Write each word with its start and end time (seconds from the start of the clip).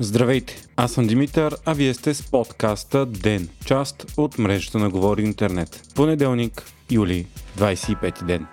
Здравейте, 0.00 0.62
аз 0.76 0.92
съм 0.92 1.06
Димитър, 1.06 1.56
а 1.64 1.74
вие 1.74 1.94
сте 1.94 2.14
с 2.14 2.30
подкаста 2.30 3.06
ДЕН, 3.06 3.48
част 3.64 4.12
от 4.16 4.38
мрежата 4.38 4.78
на 4.78 4.90
Говори 4.90 5.22
Интернет. 5.22 5.82
Понеделник, 5.94 6.62
юли, 6.90 7.26
25 7.58 8.24
ден. 8.24 8.46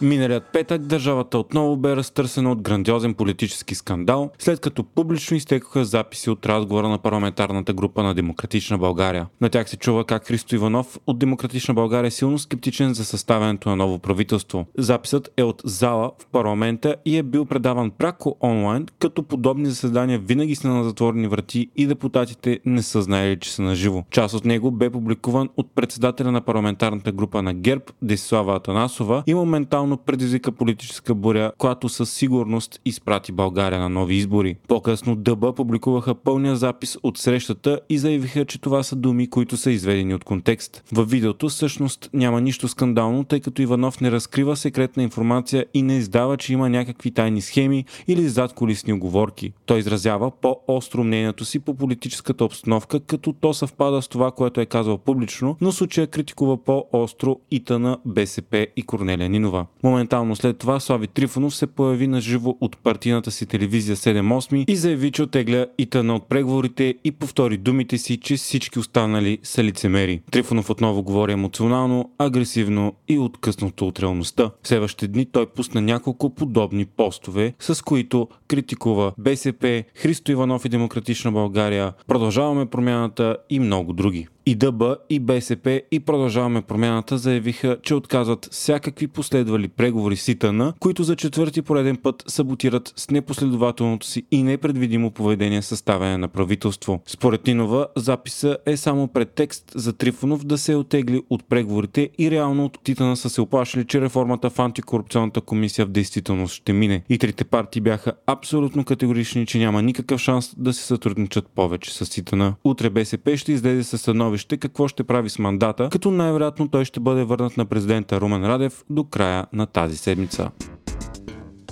Миналият 0.00 0.44
петък 0.52 0.82
държавата 0.82 1.38
отново 1.38 1.76
бе 1.76 1.96
разтърсена 1.96 2.52
от 2.52 2.62
грандиозен 2.62 3.14
политически 3.14 3.74
скандал, 3.74 4.30
след 4.38 4.60
като 4.60 4.84
публично 4.84 5.36
изтекоха 5.36 5.84
записи 5.84 6.30
от 6.30 6.46
разговора 6.46 6.88
на 6.88 6.98
парламентарната 6.98 7.72
група 7.72 8.02
на 8.02 8.14
Демократична 8.14 8.78
България. 8.78 9.26
На 9.40 9.48
тях 9.48 9.70
се 9.70 9.76
чува 9.76 10.04
как 10.04 10.26
Христо 10.26 10.54
Иванов 10.54 10.98
от 11.06 11.18
Демократична 11.18 11.74
България 11.74 12.08
е 12.08 12.10
силно 12.10 12.38
скептичен 12.38 12.94
за 12.94 13.04
съставянето 13.04 13.68
на 13.68 13.76
ново 13.76 13.98
правителство. 13.98 14.66
Записът 14.78 15.32
е 15.36 15.42
от 15.42 15.62
зала 15.64 16.12
в 16.18 16.26
парламента 16.26 16.96
и 17.04 17.18
е 17.18 17.22
бил 17.22 17.44
предаван 17.44 17.90
пряко 17.90 18.36
онлайн, 18.42 18.86
като 18.98 19.22
подобни 19.22 19.66
заседания 19.66 20.18
винаги 20.18 20.54
са 20.54 20.68
на 20.68 20.84
затворени 20.84 21.28
врати 21.28 21.70
и 21.76 21.86
депутатите 21.86 22.60
не 22.64 22.82
са 22.82 23.02
знаели, 23.02 23.40
че 23.40 23.52
са 23.52 23.62
наживо. 23.62 24.04
Част 24.10 24.34
от 24.34 24.44
него 24.44 24.70
бе 24.70 24.90
публикуван 24.90 25.48
от 25.56 25.74
председателя 25.74 26.32
на 26.32 26.40
парламентарната 26.40 27.12
група 27.12 27.42
на 27.42 27.54
ГЕРБ 27.54 27.84
Десислава 28.02 28.56
Атанасова 28.56 29.22
и 29.26 29.34
моментално 29.34 29.85
реално 29.86 29.96
предизвика 29.96 30.52
политическа 30.52 31.14
буря, 31.14 31.52
която 31.58 31.88
със 31.88 32.10
сигурност 32.10 32.80
изпрати 32.84 33.32
България 33.32 33.80
на 33.80 33.88
нови 33.88 34.14
избори. 34.14 34.56
По-късно 34.68 35.16
Дъба 35.16 35.52
публикуваха 35.52 36.14
пълния 36.14 36.56
запис 36.56 36.98
от 37.02 37.18
срещата 37.18 37.80
и 37.88 37.98
заявиха, 37.98 38.44
че 38.44 38.60
това 38.60 38.82
са 38.82 38.96
думи, 38.96 39.30
които 39.30 39.56
са 39.56 39.70
изведени 39.70 40.14
от 40.14 40.24
контекст. 40.24 40.84
Във 40.92 41.10
видеото 41.10 41.48
всъщност 41.48 42.10
няма 42.12 42.40
нищо 42.40 42.68
скандално, 42.68 43.24
тъй 43.24 43.40
като 43.40 43.62
Иванов 43.62 44.00
не 44.00 44.10
разкрива 44.10 44.56
секретна 44.56 45.02
информация 45.02 45.66
и 45.74 45.82
не 45.82 45.96
издава, 45.96 46.36
че 46.36 46.52
има 46.52 46.68
някакви 46.68 47.10
тайни 47.10 47.40
схеми 47.40 47.84
или 48.08 48.28
зад 48.28 48.52
колисни 48.52 48.92
оговорки. 48.92 49.52
Той 49.66 49.78
изразява 49.78 50.30
по-остро 50.30 51.04
мнението 51.04 51.44
си 51.44 51.58
по 51.58 51.74
политическата 51.74 52.44
обстановка, 52.44 53.00
като 53.00 53.32
то 53.32 53.54
съвпада 53.54 54.02
с 54.02 54.08
това, 54.08 54.30
което 54.30 54.60
е 54.60 54.66
казал 54.66 54.98
публично, 54.98 55.56
но 55.60 55.72
случая 55.72 56.06
критикува 56.06 56.56
по-остро 56.64 57.36
ИТА 57.50 57.78
на 57.78 57.98
БСП 58.04 58.66
и 58.76 58.82
Корнелия 58.82 59.28
Нинова. 59.28 59.66
Моментално 59.82 60.36
след 60.36 60.58
това 60.58 60.80
Слави 60.80 61.06
Трифонов 61.06 61.54
се 61.54 61.66
появи 61.66 62.06
на 62.06 62.20
живо 62.20 62.56
от 62.60 62.76
партийната 62.76 63.30
си 63.30 63.46
телевизия 63.46 63.96
7-8 63.96 64.64
и 64.68 64.76
заяви, 64.76 65.10
че 65.10 65.22
отегля 65.22 65.66
и 65.78 65.86
тъна 65.86 66.14
от 66.14 66.28
преговорите 66.28 66.94
и 67.04 67.12
повтори 67.12 67.56
думите 67.56 67.98
си, 67.98 68.16
че 68.16 68.36
всички 68.36 68.78
останали 68.78 69.38
са 69.42 69.64
лицемери. 69.64 70.20
Трифонов 70.30 70.70
отново 70.70 71.02
говори 71.02 71.32
емоционално, 71.32 72.10
агресивно 72.18 72.92
и 73.08 73.18
откъснато 73.18 73.86
от 73.86 74.00
реалността. 74.00 74.50
В 74.62 74.68
следващите 74.68 75.08
дни 75.08 75.26
той 75.26 75.46
пусна 75.46 75.80
няколко 75.80 76.34
подобни 76.34 76.86
постове, 76.86 77.54
с 77.60 77.84
които 77.84 78.28
критикува 78.48 79.12
БСП, 79.18 79.84
Христо 79.94 80.32
Иванов 80.32 80.64
и 80.64 80.68
Демократична 80.68 81.32
България, 81.32 81.92
Продължаваме 82.06 82.66
промяната 82.66 83.36
и 83.50 83.60
много 83.60 83.92
други. 83.92 84.28
И 84.48 84.54
ДБ, 84.54 84.82
и 85.10 85.20
БСП, 85.20 85.82
и 85.90 86.00
Продължаваме 86.00 86.62
промяната 86.62 87.18
заявиха, 87.18 87.76
че 87.82 87.94
отказват 87.94 88.48
всякакви 88.52 89.06
последвали 89.06 89.68
преговори 89.68 90.16
с 90.16 90.28
ИТН, 90.28 90.62
които 90.80 91.02
за 91.02 91.16
четвърти 91.16 91.62
пореден 91.62 91.96
път 91.96 92.24
саботират 92.26 92.92
с 92.96 93.10
непоследователното 93.10 94.06
си 94.06 94.22
и 94.30 94.42
непредвидимо 94.42 95.10
поведение 95.10 95.62
съставяне 95.62 96.18
на 96.18 96.28
правителство. 96.28 97.00
Според 97.06 97.46
Нинова, 97.46 97.86
записа 97.96 98.56
е 98.66 98.76
само 98.76 99.08
предтекст 99.08 99.72
за 99.74 99.92
Трифонов 99.92 100.44
да 100.44 100.58
се 100.58 100.74
отегли 100.74 101.22
от 101.30 101.44
преговорите 101.48 102.10
и 102.18 102.30
реално 102.30 102.64
от 102.64 102.78
Титана 102.84 103.16
са 103.16 103.30
се 103.30 103.40
оплашили, 103.40 103.84
че 103.84 104.00
реформата 104.00 104.50
в 104.50 104.58
антикорупционната 104.58 105.40
комисия 105.40 105.86
в 105.86 105.90
действителност 105.90 106.54
ще 106.54 106.72
мине. 106.72 107.02
И 107.08 107.18
трите 107.18 107.44
партии 107.44 107.80
бяха 107.80 108.12
абсолютно 108.26 108.84
категорични, 108.84 109.46
че 109.46 109.58
няма 109.58 109.82
никакъв 109.82 110.20
шанс 110.20 110.54
да 110.58 110.72
се 110.72 110.82
сътрудничат 110.82 111.48
повече 111.48 111.94
с 111.94 112.10
Титана. 112.10 112.54
Утре 112.64 112.90
БСП 112.90 113.36
ще 113.36 113.52
излезе 113.52 113.84
със 113.84 114.00
становище 114.00 114.35
становище 114.36 114.56
какво 114.56 114.88
ще 114.88 115.04
прави 115.04 115.30
с 115.30 115.38
мандата, 115.38 115.88
като 115.92 116.10
най-вероятно 116.10 116.68
той 116.68 116.84
ще 116.84 117.00
бъде 117.00 117.24
върнат 117.24 117.56
на 117.56 117.64
президента 117.64 118.20
Румен 118.20 118.46
Радев 118.46 118.84
до 118.90 119.04
края 119.04 119.46
на 119.52 119.66
тази 119.66 119.96
седмица. 119.96 120.50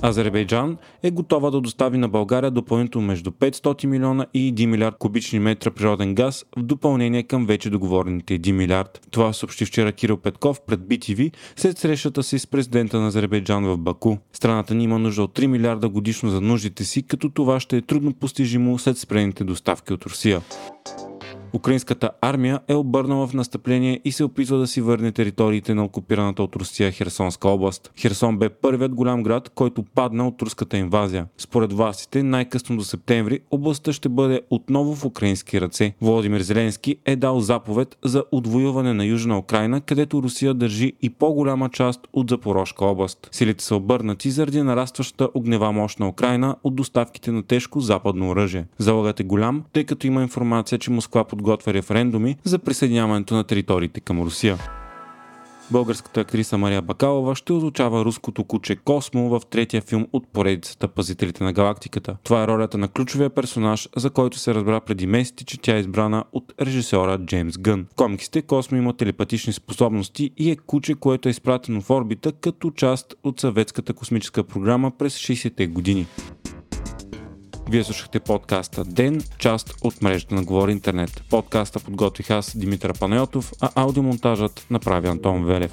Азербайджан 0.02 0.76
е 1.02 1.10
готова 1.10 1.50
да 1.50 1.60
достави 1.60 1.98
на 1.98 2.08
България 2.08 2.50
допълнително 2.50 3.06
между 3.06 3.30
500 3.30 3.86
милиона 3.86 4.26
и 4.34 4.54
1 4.54 4.66
милиард 4.66 4.94
кубични 4.98 5.38
метра 5.38 5.70
природен 5.70 6.14
газ 6.14 6.44
в 6.56 6.62
допълнение 6.62 7.22
към 7.22 7.46
вече 7.46 7.70
договорените 7.70 8.40
1 8.40 8.52
милиард. 8.52 9.06
Това 9.10 9.32
съобщи 9.32 9.64
вчера 9.64 9.92
Кирил 9.92 10.16
Петков 10.16 10.60
пред 10.66 10.80
BTV 10.80 11.32
след 11.56 11.78
срещата 11.78 12.22
си 12.22 12.38
с 12.38 12.46
президента 12.46 13.00
на 13.00 13.06
Азербайджан 13.06 13.64
в 13.64 13.78
Баку. 13.78 14.16
Страната 14.32 14.74
ни 14.74 14.84
има 14.84 14.98
нужда 14.98 15.22
от 15.22 15.38
3 15.38 15.46
милиарда 15.46 15.88
годишно 15.88 16.30
за 16.30 16.40
нуждите 16.40 16.84
си, 16.84 17.02
като 17.02 17.30
това 17.30 17.60
ще 17.60 17.76
е 17.76 17.82
трудно 17.82 18.14
постижимо 18.14 18.78
след 18.78 18.98
спрените 18.98 19.44
доставки 19.44 19.92
от 19.92 20.04
Русия. 20.04 20.40
Украинската 21.54 22.10
армия 22.20 22.60
е 22.68 22.74
обърнала 22.74 23.26
в 23.26 23.34
настъпление 23.34 24.00
и 24.04 24.12
се 24.12 24.24
опитва 24.24 24.58
да 24.58 24.66
си 24.66 24.80
върне 24.80 25.12
териториите 25.12 25.74
на 25.74 25.84
окупираната 25.84 26.42
от 26.42 26.56
Русия 26.56 26.92
Херсонска 26.92 27.48
област. 27.48 27.90
Херсон 27.98 28.38
бе 28.38 28.48
първият 28.48 28.94
голям 28.94 29.22
град, 29.22 29.48
който 29.54 29.82
падна 29.82 30.28
от 30.28 30.42
руската 30.42 30.76
инвазия. 30.76 31.26
Според 31.38 31.72
властите, 31.72 32.22
най-късно 32.22 32.76
до 32.76 32.84
септември 32.84 33.40
областта 33.50 33.92
ще 33.92 34.08
бъде 34.08 34.40
отново 34.50 34.94
в 34.94 35.04
украински 35.04 35.60
ръце. 35.60 35.94
Володимир 36.00 36.40
Зеленски 36.40 36.96
е 37.04 37.16
дал 37.16 37.40
заповед 37.40 37.96
за 38.04 38.24
отвоюване 38.32 38.92
на 38.92 39.04
Южна 39.04 39.38
Украина, 39.38 39.80
където 39.80 40.22
Русия 40.22 40.54
държи 40.54 40.92
и 41.02 41.10
по-голяма 41.10 41.68
част 41.68 42.00
от 42.12 42.30
Запорожка 42.30 42.84
област. 42.84 43.28
Силите 43.32 43.64
са 43.64 43.76
обърнати 43.76 44.30
заради 44.30 44.62
нарастващата 44.62 45.28
огнева 45.34 45.72
мощ 45.72 46.00
на 46.00 46.08
Украина 46.08 46.56
от 46.64 46.74
доставките 46.74 47.32
на 47.32 47.42
тежко 47.42 47.80
западно 47.80 48.28
оръжие. 48.28 48.66
Залогът 48.78 49.20
е 49.20 49.24
голям, 49.24 49.64
тъй 49.72 49.84
като 49.84 50.06
има 50.06 50.22
информация, 50.22 50.78
че 50.78 50.90
Москва 50.90 51.24
под 51.24 51.43
подготвя 51.44 51.74
референдуми 51.74 52.36
за 52.44 52.58
присъединяването 52.58 53.34
на 53.34 53.44
териториите 53.44 54.00
към 54.00 54.22
Русия. 54.22 54.58
Българската 55.70 56.20
актриса 56.20 56.58
Мария 56.58 56.82
Бакалова 56.82 57.34
ще 57.34 57.52
озвучава 57.52 58.04
руското 58.04 58.44
куче 58.44 58.76
Космо 58.76 59.28
в 59.28 59.40
третия 59.50 59.82
филм 59.82 60.06
от 60.12 60.28
поредицата 60.28 60.88
Пазителите 60.88 61.44
на 61.44 61.52
галактиката. 61.52 62.16
Това 62.22 62.42
е 62.42 62.46
ролята 62.46 62.78
на 62.78 62.88
ключовия 62.88 63.30
персонаж, 63.30 63.88
за 63.96 64.10
който 64.10 64.38
се 64.38 64.54
разбра 64.54 64.80
преди 64.80 65.06
месеци, 65.06 65.44
че 65.44 65.60
тя 65.60 65.76
е 65.76 65.80
избрана 65.80 66.24
от 66.32 66.52
режисьора 66.60 67.18
Джеймс 67.18 67.58
Гън. 67.58 67.86
В 67.92 67.94
комиксите 67.94 68.42
Космо 68.42 68.78
има 68.78 68.96
телепатични 68.96 69.52
способности 69.52 70.30
и 70.36 70.50
е 70.50 70.56
куче, 70.56 70.94
което 70.94 71.28
е 71.28 71.30
изпратено 71.30 71.80
в 71.80 71.90
орбита 71.90 72.32
като 72.32 72.70
част 72.70 73.14
от 73.24 73.40
съветската 73.40 73.92
космическа 73.92 74.44
програма 74.44 74.90
през 74.98 75.18
60-те 75.18 75.66
години. 75.66 76.06
Вие 77.70 77.84
слушахте 77.84 78.20
подкаста 78.20 78.84
Ден, 78.84 79.22
част 79.38 79.74
от 79.82 80.02
мрежата 80.02 80.34
на 80.34 80.44
Говори 80.44 80.72
Интернет. 80.72 81.22
Подкаста 81.30 81.80
подготвих 81.80 82.30
аз, 82.30 82.56
Димитър 82.56 82.98
Панайотов, 82.98 83.52
а 83.60 83.70
аудиомонтажът 83.74 84.66
направи 84.70 85.08
Антон 85.08 85.44
Велев. 85.44 85.72